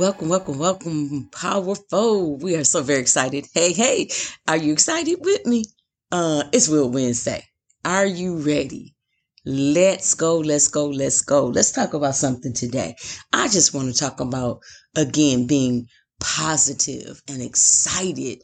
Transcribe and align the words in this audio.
Welcome, 0.00 0.30
welcome, 0.30 0.58
welcome, 0.58 1.28
powerful. 1.30 2.38
We 2.38 2.56
are 2.56 2.64
so 2.64 2.82
very 2.82 3.00
excited. 3.00 3.44
Hey, 3.52 3.74
hey, 3.74 4.08
are 4.48 4.56
you 4.56 4.72
excited 4.72 5.18
with 5.20 5.44
me? 5.44 5.66
Uh, 6.10 6.44
it's 6.54 6.70
Will 6.70 6.88
Wednesday. 6.88 7.44
Are 7.84 8.06
you 8.06 8.38
ready? 8.38 8.96
Let's 9.44 10.14
go, 10.14 10.38
let's 10.38 10.68
go, 10.68 10.86
let's 10.88 11.20
go. 11.20 11.48
Let's 11.48 11.72
talk 11.72 11.92
about 11.92 12.14
something 12.14 12.54
today. 12.54 12.96
I 13.30 13.48
just 13.48 13.74
want 13.74 13.92
to 13.92 14.00
talk 14.00 14.20
about, 14.20 14.60
again, 14.96 15.46
being 15.46 15.86
positive 16.18 17.20
and 17.28 17.42
excited 17.42 18.38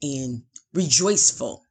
and 0.00 0.44
rejoiceful. 0.74 1.64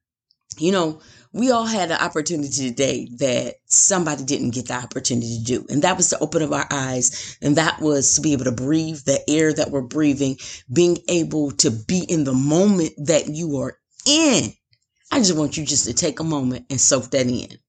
You 0.58 0.74
know, 0.74 1.02
we 1.32 1.52
all 1.52 1.66
had 1.66 1.92
an 1.92 2.00
opportunity 2.00 2.70
today 2.70 3.08
that 3.18 3.56
somebody 3.66 4.24
didn't 4.24 4.50
get 4.52 4.68
the 4.68 4.74
opportunity 4.74 5.38
to 5.38 5.44
do. 5.44 5.66
And 5.70 5.84
that 5.84 5.96
was 5.96 6.10
to 6.10 6.20
open 6.20 6.42
up 6.42 6.52
our 6.52 6.68
eyes. 6.72 7.38
And 7.42 7.56
that 7.58 7.80
was 7.80 8.16
to 8.16 8.22
be 8.22 8.34
able 8.34 8.46
to 8.46 8.52
breathe 8.52 9.00
the 9.06 9.22
air 9.30 9.54
that 9.54 9.70
we're 9.70 9.82
breathing, 9.82 10.38
being 10.74 10.98
able 11.08 11.52
to 11.52 11.70
be 11.70 12.00
in 12.00 12.24
the 12.24 12.34
moment 12.34 12.94
that 13.06 13.28
you 13.28 13.58
are 13.58 13.78
in. 14.08 14.52
I 15.12 15.20
just 15.20 15.38
want 15.38 15.56
you 15.56 15.66
just 15.66 15.86
to 15.86 15.94
take 15.94 16.20
a 16.20 16.24
moment 16.24 16.66
and 16.70 16.82
soak 16.82 17.12
that 17.12 17.28
in. 17.28 17.60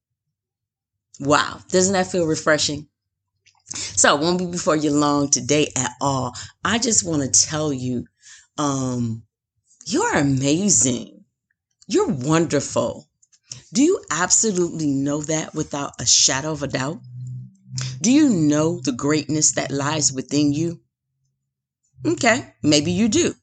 Wow. 1.19 1.59
Doesn't 1.69 1.93
that 1.93 2.11
feel 2.11 2.25
refreshing? 2.25 2.87
So, 3.73 4.17
it 4.17 4.21
won't 4.21 4.39
be 4.39 4.47
before 4.47 4.75
you 4.75 4.91
long 4.91 5.29
today 5.29 5.71
at 5.77 5.91
all. 6.01 6.35
I 6.65 6.77
just 6.77 7.05
want 7.05 7.21
to 7.21 7.47
tell 7.47 7.71
you, 7.71 8.05
um, 8.57 9.23
you're 9.85 10.13
amazing. 10.13 11.23
You're 11.87 12.09
wonderful. 12.09 13.07
Do 13.73 13.83
you 13.83 14.03
absolutely 14.09 14.87
know 14.87 15.21
that 15.21 15.55
without 15.55 15.93
a 15.99 16.05
shadow 16.05 16.51
of 16.51 16.63
a 16.63 16.67
doubt? 16.67 16.99
Do 18.01 18.11
you 18.11 18.29
know 18.29 18.81
the 18.81 18.91
greatness 18.91 19.53
that 19.53 19.71
lies 19.71 20.11
within 20.11 20.51
you? 20.51 20.81
Okay, 22.05 22.53
maybe 22.61 22.91
you 22.91 23.07
do. 23.07 23.35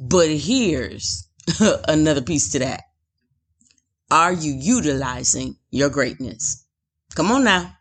But 0.00 0.30
here's 0.30 1.28
another 1.88 2.22
piece 2.22 2.50
to 2.52 2.60
that. 2.60 2.84
Are 4.10 4.32
you 4.32 4.52
utilizing 4.52 5.56
your 5.70 5.90
greatness? 5.90 6.64
Come 7.14 7.30
on 7.30 7.44
now. 7.44 7.76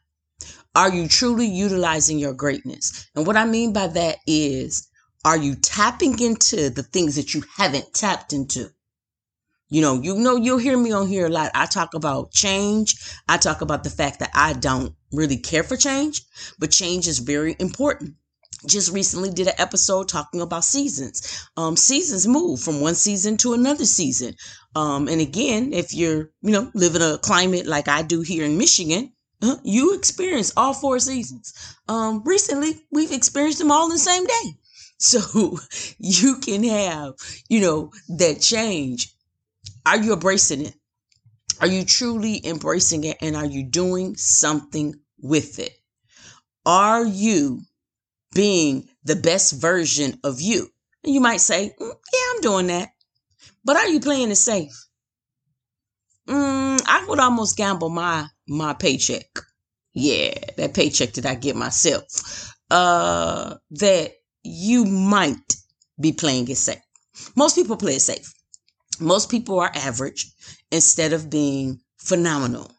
Are 0.75 0.93
you 0.93 1.07
truly 1.07 1.45
utilizing 1.45 2.19
your 2.19 2.33
greatness? 2.33 3.07
And 3.15 3.25
what 3.27 3.37
I 3.37 3.45
mean 3.45 3.73
by 3.73 3.87
that 3.87 4.17
is, 4.25 4.87
are 5.23 5.37
you 5.37 5.55
tapping 5.55 6.19
into 6.19 6.69
the 6.69 6.83
things 6.83 7.15
that 7.15 7.33
you 7.33 7.43
haven't 7.57 7.93
tapped 7.93 8.33
into? 8.33 8.71
You 9.71 9.81
know, 9.81 10.01
you 10.01 10.15
know, 10.15 10.35
you'll 10.35 10.57
hear 10.57 10.77
me 10.77 10.91
on 10.91 11.07
here 11.07 11.27
a 11.27 11.29
lot. 11.29 11.49
I 11.55 11.65
talk 11.65 11.93
about 11.93 12.33
change. 12.33 12.95
I 13.29 13.37
talk 13.37 13.61
about 13.61 13.85
the 13.85 13.89
fact 13.89 14.19
that 14.19 14.31
I 14.35 14.51
don't 14.51 14.93
really 15.13 15.37
care 15.37 15.63
for 15.63 15.77
change, 15.77 16.23
but 16.59 16.71
change 16.71 17.07
is 17.07 17.19
very 17.19 17.55
important. 17.57 18.15
Just 18.67 18.91
recently 18.91 19.29
did 19.31 19.47
an 19.47 19.53
episode 19.57 20.09
talking 20.09 20.41
about 20.41 20.65
seasons. 20.65 21.47
Um, 21.55 21.77
seasons 21.77 22.27
move 22.27 22.59
from 22.59 22.81
one 22.81 22.95
season 22.95 23.37
to 23.37 23.53
another 23.53 23.85
season. 23.85 24.35
Um, 24.75 25.07
and 25.07 25.21
again, 25.21 25.71
if 25.71 25.93
you're, 25.93 26.31
you 26.41 26.51
know, 26.51 26.69
living 26.73 27.01
a 27.01 27.17
climate 27.17 27.65
like 27.65 27.87
I 27.87 28.01
do 28.01 28.19
here 28.19 28.43
in 28.43 28.57
Michigan, 28.57 29.13
uh, 29.41 29.55
you 29.63 29.95
experience 29.95 30.51
all 30.57 30.73
four 30.73 30.99
seasons. 30.99 31.53
Um, 31.87 32.23
recently, 32.25 32.73
we've 32.91 33.13
experienced 33.13 33.59
them 33.59 33.71
all 33.71 33.85
in 33.85 33.91
the 33.91 33.99
same 33.99 34.25
day. 34.25 34.57
So 35.03 35.57
you 35.97 36.35
can 36.35 36.63
have, 36.65 37.13
you 37.49 37.59
know, 37.59 37.91
that 38.19 38.39
change. 38.39 39.11
Are 39.85 39.97
you 39.97 40.13
embracing 40.13 40.65
it? 40.65 40.75
Are 41.59 41.67
you 41.67 41.85
truly 41.85 42.45
embracing 42.45 43.03
it? 43.03 43.17
And 43.21 43.35
are 43.35 43.45
you 43.45 43.63
doing 43.63 44.15
something 44.15 44.95
with 45.19 45.59
it? 45.59 45.73
Are 46.65 47.05
you 47.05 47.61
being 48.33 48.87
the 49.03 49.15
best 49.15 49.53
version 49.53 50.19
of 50.23 50.41
you? 50.41 50.69
And 51.03 51.13
you 51.13 51.21
might 51.21 51.41
say, 51.41 51.73
mm, 51.79 51.87
yeah, 52.13 52.19
I'm 52.33 52.41
doing 52.41 52.67
that. 52.67 52.89
But 53.63 53.77
are 53.77 53.87
you 53.87 53.99
playing 53.99 54.31
it 54.31 54.35
safe? 54.35 54.73
Mm, 56.27 56.81
I 56.87 57.05
would 57.07 57.19
almost 57.19 57.57
gamble 57.57 57.89
my 57.89 58.27
my 58.47 58.73
paycheck. 58.73 59.27
Yeah, 59.93 60.33
that 60.57 60.73
paycheck 60.73 61.13
that 61.13 61.25
I 61.25 61.35
get 61.35 61.55
myself. 61.55 62.53
Uh, 62.69 63.55
that 63.71 64.13
you 64.43 64.85
might 64.85 65.55
be 65.99 66.13
playing 66.13 66.47
it 66.47 66.57
safe. 66.57 66.81
Most 67.35 67.55
people 67.55 67.75
play 67.75 67.95
it 67.95 68.01
safe. 68.01 68.31
Most 69.01 69.29
people 69.29 69.59
are 69.59 69.71
average 69.73 70.31
instead 70.71 71.13
of 71.13 71.29
being 71.29 71.81
phenomenal. 71.97 72.71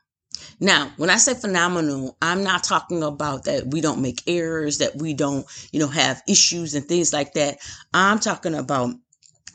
Now, 0.60 0.93
when 0.97 1.10
I 1.10 1.16
say 1.16 1.34
phenomenal, 1.34 2.16
I'm 2.22 2.44
not 2.44 2.62
talking 2.62 3.03
about 3.03 3.44
that 3.44 3.66
we 3.66 3.81
don't 3.81 4.00
make 4.00 4.22
errors, 4.27 4.78
that 4.78 4.97
we 4.97 5.12
don't, 5.12 5.44
you 5.72 5.81
know, 5.81 5.88
have 5.88 6.22
issues 6.28 6.75
and 6.75 6.87
things 6.87 7.12
like 7.12 7.32
that. 7.34 7.59
I'm 7.93 8.21
talking 8.21 8.55
about 8.55 8.94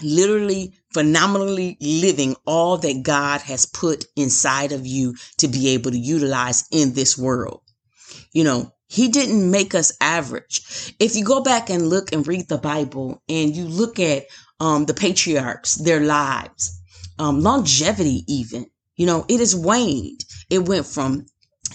literally 0.02 0.74
phenomenally 0.94 1.78
living 1.80 2.36
all 2.46 2.78
that 2.78 3.04
God 3.04 3.42
has 3.42 3.66
put 3.66 4.06
inside 4.16 4.72
of 4.72 4.86
you 4.86 5.16
to 5.38 5.48
be 5.48 5.70
able 5.70 5.92
to 5.92 5.98
utilize 5.98 6.66
in 6.72 6.94
this 6.94 7.18
world. 7.18 7.62
You 8.34 8.44
know, 8.44 8.74
he 8.88 9.10
didn't 9.10 9.50
make 9.52 9.76
us 9.76 9.92
average. 10.02 10.96
If 11.00 11.16
you 11.16 11.24
go 11.24 11.42
back 11.42 11.70
and 11.70 11.90
look 11.90 12.12
and 12.12 12.26
read 12.28 12.48
the 12.48 12.58
Bible 12.58 13.22
and 13.28 13.56
you 13.56 13.66
look 13.66 14.00
at 14.00 14.26
um, 14.60 14.86
the 14.86 14.94
patriarchs, 14.94 15.76
their 15.76 16.00
lives, 16.00 16.80
um, 17.20 17.42
longevity, 17.42 18.24
even, 18.28 18.66
you 18.96 19.06
know, 19.06 19.26
it 19.28 19.40
has 19.40 19.56
waned. 19.56 20.24
It 20.50 20.68
went 20.68 20.86
from 20.86 21.26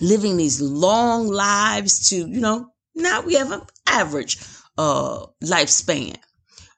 living 0.01 0.37
these 0.37 0.61
long 0.61 1.29
lives 1.29 2.09
to, 2.09 2.17
you 2.17 2.41
know, 2.41 2.69
now 2.95 3.21
we 3.23 3.35
have 3.35 3.53
an 3.53 3.63
average 3.87 4.39
uh, 4.79 5.27
lifespan. 5.43 6.17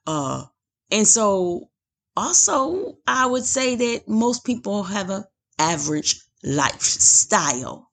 Uh, 0.05 0.43
and 0.91 1.07
so 1.07 1.69
also 2.15 2.97
I 3.07 3.25
would 3.25 3.45
say 3.45 3.75
that 3.75 4.07
most 4.07 4.45
people 4.45 4.83
have 4.83 5.09
an 5.09 5.23
average 5.59 6.21
lifestyle. 6.43 7.89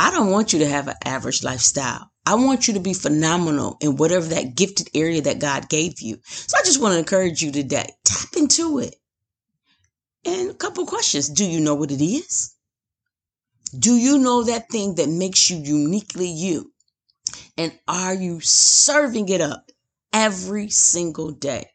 I 0.00 0.12
don't 0.12 0.30
want 0.30 0.52
you 0.52 0.60
to 0.60 0.68
have 0.68 0.86
an 0.86 0.94
average 1.04 1.42
lifestyle. 1.42 2.08
I 2.24 2.36
want 2.36 2.68
you 2.68 2.74
to 2.74 2.80
be 2.80 2.94
phenomenal 2.94 3.78
in 3.80 3.96
whatever 3.96 4.26
that 4.26 4.54
gifted 4.54 4.88
area 4.94 5.20
that 5.22 5.40
God 5.40 5.68
gave 5.68 6.00
you. 6.00 6.18
So 6.24 6.56
I 6.56 6.64
just 6.64 6.80
want 6.80 6.92
to 6.92 6.98
encourage 7.00 7.42
you 7.42 7.50
today. 7.50 7.90
Tap 8.04 8.28
into 8.36 8.78
it. 8.78 8.94
And 10.24 10.50
a 10.50 10.54
couple 10.54 10.86
questions. 10.86 11.28
Do 11.28 11.44
you 11.44 11.58
know 11.58 11.74
what 11.74 11.90
it 11.90 12.00
is? 12.00 12.54
Do 13.76 13.96
you 13.96 14.18
know 14.18 14.44
that 14.44 14.70
thing 14.70 14.94
that 14.94 15.08
makes 15.08 15.50
you 15.50 15.56
uniquely 15.56 16.28
you? 16.28 16.72
And 17.56 17.76
are 17.88 18.14
you 18.14 18.38
serving 18.38 19.28
it 19.30 19.40
up 19.40 19.68
every 20.12 20.68
single 20.68 21.32
day? 21.32 21.70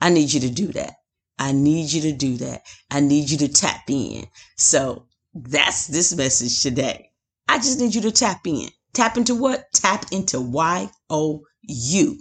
I 0.00 0.10
need 0.10 0.32
you 0.32 0.40
to 0.40 0.50
do 0.50 0.68
that. 0.72 0.94
I 1.38 1.52
need 1.52 1.92
you 1.92 2.02
to 2.02 2.12
do 2.12 2.38
that. 2.38 2.62
I 2.90 2.98
need 3.00 3.30
you 3.30 3.38
to 3.38 3.48
tap 3.48 3.82
in. 3.88 4.26
So 4.56 5.06
that's 5.32 5.86
this 5.86 6.14
message 6.16 6.60
today. 6.60 7.11
I 7.52 7.58
just 7.58 7.78
need 7.78 7.94
you 7.94 8.00
to 8.00 8.10
tap 8.10 8.46
in. 8.46 8.70
Tap 8.94 9.18
into 9.18 9.34
what? 9.34 9.70
Tap 9.74 10.06
into 10.10 10.40
Y 10.40 10.90
O 11.10 11.42
U 11.60 12.18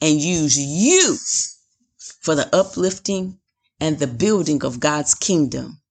and 0.00 0.18
use 0.18 0.58
you 0.58 1.18
for 2.22 2.34
the 2.34 2.48
uplifting 2.56 3.38
and 3.78 3.98
the 3.98 4.06
building 4.06 4.64
of 4.64 4.80
God's 4.80 5.14
kingdom. 5.14 5.82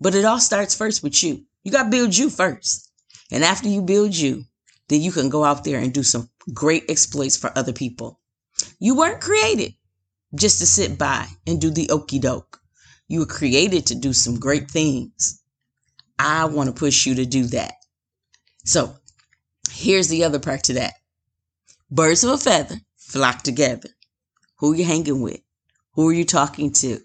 But 0.00 0.14
it 0.14 0.24
all 0.24 0.40
starts 0.40 0.74
first 0.74 1.02
with 1.02 1.22
you. 1.22 1.44
You 1.64 1.70
got 1.70 1.82
to 1.82 1.90
build 1.90 2.16
you 2.16 2.30
first. 2.30 2.90
And 3.30 3.44
after 3.44 3.68
you 3.68 3.82
build 3.82 4.16
you, 4.16 4.44
then 4.88 5.02
you 5.02 5.12
can 5.12 5.28
go 5.28 5.44
out 5.44 5.62
there 5.62 5.78
and 5.78 5.92
do 5.92 6.02
some 6.02 6.30
great 6.54 6.84
exploits 6.88 7.36
for 7.36 7.52
other 7.54 7.74
people. 7.74 8.20
You 8.78 8.96
weren't 8.96 9.20
created 9.20 9.74
just 10.34 10.60
to 10.60 10.66
sit 10.66 10.96
by 10.96 11.26
and 11.46 11.60
do 11.60 11.70
the 11.70 11.90
okey 11.90 12.20
doke. 12.20 12.58
You 13.06 13.20
were 13.20 13.26
created 13.26 13.84
to 13.88 13.94
do 13.94 14.14
some 14.14 14.40
great 14.40 14.70
things. 14.70 15.42
I 16.18 16.46
want 16.46 16.68
to 16.68 16.74
push 16.74 17.04
you 17.04 17.16
to 17.16 17.26
do 17.26 17.44
that. 17.48 17.74
So 18.64 18.96
here's 19.70 20.08
the 20.08 20.24
other 20.24 20.38
part 20.38 20.64
to 20.64 20.72
that. 20.74 20.94
Birds 21.90 22.24
of 22.24 22.30
a 22.30 22.38
feather 22.38 22.76
flock 22.96 23.42
together. 23.42 23.90
Who 24.58 24.72
are 24.72 24.76
you 24.76 24.84
hanging 24.84 25.20
with? 25.20 25.40
Who 25.92 26.08
are 26.08 26.12
you 26.12 26.24
talking 26.24 26.72
to? 26.72 27.00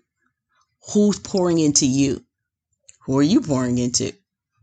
Who's 0.93 1.19
pouring 1.19 1.59
into 1.59 1.85
you? 1.85 2.25
Who 3.01 3.17
are 3.19 3.23
you 3.23 3.41
pouring 3.41 3.77
into? 3.77 4.13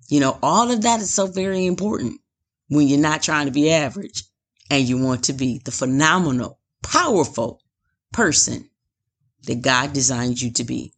You 0.08 0.20
know, 0.20 0.38
all 0.42 0.70
of 0.70 0.82
that 0.82 1.00
is 1.00 1.12
so 1.12 1.26
very 1.26 1.66
important 1.66 2.20
when 2.68 2.88
you're 2.88 2.98
not 2.98 3.22
trying 3.22 3.46
to 3.46 3.52
be 3.52 3.70
average 3.70 4.24
and 4.70 4.88
you 4.88 4.98
want 4.98 5.24
to 5.24 5.32
be 5.32 5.60
the 5.64 5.70
phenomenal, 5.70 6.58
powerful 6.82 7.60
person 8.12 8.68
that 9.44 9.60
God 9.62 9.92
designed 9.92 10.40
you 10.40 10.50
to 10.52 10.64
be. 10.64 10.94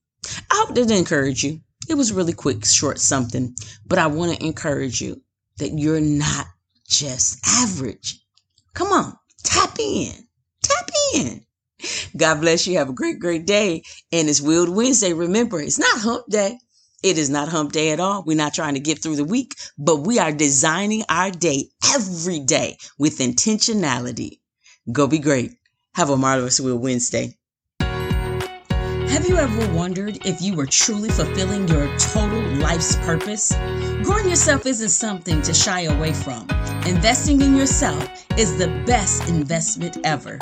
I 0.51 0.65
hope 0.65 0.75
that 0.75 0.91
encouraged 0.91 1.43
you. 1.43 1.61
It 1.89 1.95
was 1.95 2.13
really 2.13 2.33
quick, 2.35 2.65
short 2.65 3.01
something, 3.01 3.55
but 3.87 3.99
I 3.99 4.07
want 4.07 4.37
to 4.37 4.47
encourage 4.47 5.01
you 5.01 5.23
that 5.59 5.79
you're 5.79 6.01
not 6.01 6.47
just 6.89 7.39
average. 7.47 8.21
Come 8.75 8.89
on, 8.89 9.15
tap 9.45 9.79
in, 9.79 10.13
tap 10.63 10.91
in. 11.15 11.45
God 12.17 12.41
bless 12.41 12.67
you. 12.67 12.77
Have 12.79 12.89
a 12.89 12.95
great, 12.95 13.21
great 13.21 13.47
day. 13.47 13.83
And 14.11 14.29
it's 14.29 14.41
Willed 14.41 14.69
Wednesday. 14.69 15.13
Remember, 15.13 15.61
it's 15.61 15.79
not 15.79 16.01
hump 16.01 16.27
day. 16.29 16.59
It 17.03 17.17
is 17.19 17.31
not 17.31 17.49
hump 17.49 17.71
day 17.71 17.91
at 17.91 18.01
all. 18.01 18.25
We're 18.27 18.37
not 18.37 18.55
trying 18.55 18.75
to 18.75 18.81
get 18.81 19.01
through 19.01 19.17
the 19.17 19.25
week, 19.25 19.55
but 19.79 19.99
we 19.99 20.19
are 20.19 20.33
designing 20.33 21.05
our 21.09 21.31
day 21.31 21.69
every 21.95 22.41
day 22.41 22.77
with 22.99 23.19
intentionality. 23.19 24.41
Go 24.91 25.07
be 25.07 25.21
great. 25.21 25.53
Have 25.95 26.11
a 26.11 26.17
marvelous 26.17 26.59
Will 26.59 26.77
Wednesday. 26.77 27.38
Have 29.09 29.27
you 29.27 29.39
ever 29.39 29.75
wondered 29.75 30.19
if 30.27 30.43
you 30.43 30.55
were 30.55 30.67
truly 30.67 31.09
fulfilling 31.09 31.67
your 31.67 31.89
total 31.97 32.43
life's 32.59 32.95
purpose? 32.97 33.55
Growing 34.03 34.29
yourself 34.29 34.67
isn't 34.67 34.91
something 34.91 35.41
to 35.43 35.55
shy 35.55 35.83
away 35.85 36.13
from. 36.13 36.47
Investing 36.87 37.41
in 37.41 37.57
yourself 37.57 38.07
is 38.37 38.59
the 38.59 38.69
best 38.87 39.27
investment 39.27 39.97
ever. 40.05 40.35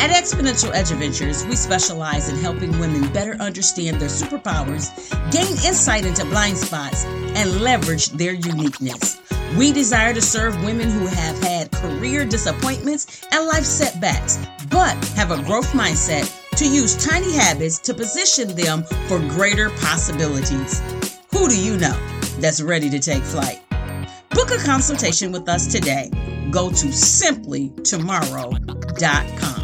At 0.00 0.10
Exponential 0.10 0.74
Edge 0.74 0.90
Adventures, 0.90 1.46
we 1.46 1.54
specialize 1.54 2.28
in 2.28 2.36
helping 2.36 2.76
women 2.80 3.12
better 3.12 3.34
understand 3.34 4.00
their 4.00 4.08
superpowers, 4.08 4.90
gain 5.30 5.52
insight 5.64 6.04
into 6.04 6.24
blind 6.24 6.58
spots, 6.58 7.04
and 7.04 7.60
leverage 7.60 8.08
their 8.10 8.32
uniqueness. 8.32 9.20
We 9.56 9.72
desire 9.72 10.12
to 10.14 10.20
serve 10.20 10.62
women 10.64 10.90
who 10.90 11.06
have 11.06 11.40
had 11.44 11.70
career 11.70 12.24
disappointments 12.24 13.24
and 13.30 13.46
life 13.46 13.64
setbacks, 13.64 14.40
but 14.68 14.96
have 15.14 15.30
a 15.30 15.40
growth 15.44 15.70
mindset 15.72 16.28
to 16.60 16.66
use 16.66 17.02
tiny 17.02 17.32
habits 17.32 17.78
to 17.78 17.94
position 17.94 18.54
them 18.54 18.84
for 19.08 19.18
greater 19.30 19.70
possibilities. 19.80 20.82
Who 21.32 21.48
do 21.48 21.58
you 21.58 21.78
know 21.78 21.98
that's 22.38 22.60
ready 22.60 22.90
to 22.90 22.98
take 22.98 23.22
flight? 23.22 23.62
Book 24.28 24.50
a 24.50 24.58
consultation 24.58 25.32
with 25.32 25.48
us 25.48 25.66
today. 25.66 26.10
Go 26.50 26.68
to 26.68 26.86
simplytomorrow.com. 26.88 29.59